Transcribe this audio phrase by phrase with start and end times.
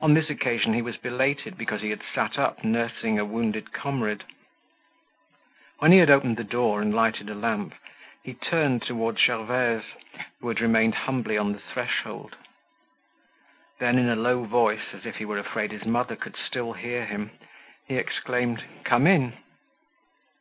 [0.00, 4.24] On this occasion he was belated because he had sat up nursing a wounded comrade.
[5.78, 7.76] When he had opened the door and lighted a lamp,
[8.24, 9.84] he turned towards Gervaise,
[10.40, 12.34] who had remained humbly on the threshold.
[13.78, 17.04] Then, in a low voice, as if he were afraid his mother could still hear
[17.04, 17.30] him,
[17.86, 19.34] he exclaimed, "Come in."